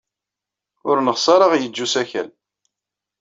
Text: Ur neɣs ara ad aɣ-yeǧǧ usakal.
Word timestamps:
Ur 0.89 0.97
neɣs 1.01 1.25
ara 1.33 1.45
ad 1.45 1.51
aɣ-yeǧǧ 1.53 1.77
usakal. 1.85 2.27